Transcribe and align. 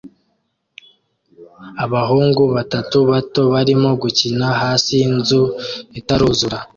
Abahungu 1.83 2.43
batatu 2.55 2.97
bato 3.11 3.41
barimo 3.53 3.89
gukina 4.01 4.47
hasi 4.61 4.91
yinzu 5.01 5.41
itaruzura 5.99 6.57